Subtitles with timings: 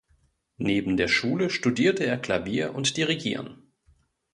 [0.57, 3.71] Neben der Schule studierte er Klavier und Dirigieren.